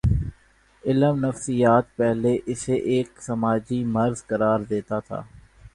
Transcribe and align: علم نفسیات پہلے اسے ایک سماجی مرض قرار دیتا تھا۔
علم 0.83 1.25
نفسیات 1.25 1.95
پہلے 1.97 2.35
اسے 2.45 2.75
ایک 2.91 3.21
سماجی 3.21 3.83
مرض 3.93 4.23
قرار 4.25 4.59
دیتا 4.69 4.99
تھا۔ 4.99 5.21